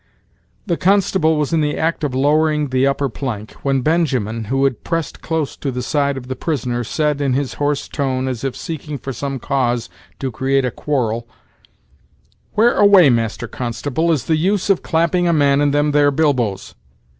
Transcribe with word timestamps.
The 0.65 0.77
constable 0.77 1.37
was 1.37 1.53
in 1.53 1.61
the 1.61 1.77
act 1.77 2.03
of 2.03 2.15
lowering 2.15 2.69
the 2.69 2.87
upper 2.87 3.07
plank, 3.07 3.51
when 3.61 3.81
Benjamin, 3.81 4.45
who 4.45 4.63
had 4.63 4.83
pressed 4.83 5.21
close 5.21 5.55
to 5.57 5.69
the 5.69 5.83
side 5.83 6.17
of 6.17 6.27
the 6.27 6.35
prisoner, 6.35 6.83
said, 6.83 7.21
in 7.21 7.33
his 7.33 7.53
hoarse 7.61 7.87
tone, 7.87 8.27
as 8.27 8.43
if 8.43 8.55
seeking 8.55 8.97
for 8.97 9.13
some 9.13 9.37
cause 9.37 9.91
to 10.17 10.31
create 10.31 10.65
a 10.65 10.71
quarrel: 10.71 11.27
"Where 12.53 12.73
away, 12.73 13.11
master 13.11 13.47
constable, 13.47 14.11
is 14.11 14.25
the 14.25 14.37
use 14.37 14.71
of 14.71 14.81
clapping 14.81 15.27
a 15.27 15.33
man 15.33 15.61
in 15.61 15.69
them 15.69 15.93
here 15.93 16.09
bilboes? 16.09 16.73